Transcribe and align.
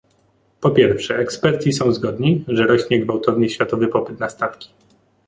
Po 0.61 0.71
pierwsze, 0.71 1.17
eksperci 1.17 1.73
są 1.73 1.91
zgodni, 1.91 2.45
że 2.47 2.67
rośnie 2.67 2.99
gwałtownie 3.05 3.49
światowy 3.49 3.87
popyt 3.87 4.19
na 4.19 4.29
statki 4.29 4.73